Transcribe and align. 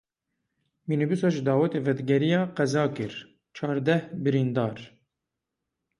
Mînîbusa 0.87 1.29
ji 1.33 1.41
dawetê 1.47 1.79
vedigeriya 1.87 2.41
qeza 2.57 2.83
kir 2.95 3.13
çardeh 3.55 4.01
birîndar. 4.23 4.77